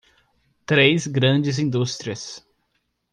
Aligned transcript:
Três 0.65 1.05
grandes 1.05 1.59
indústrias 1.59 2.43